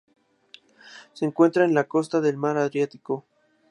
Se 1.13 1.25
encuentra 1.25 1.63
en 1.63 1.75
la 1.75 1.83
costa 1.83 2.21
del 2.21 2.35
Mar 2.35 2.57
Adriático. 2.57 3.23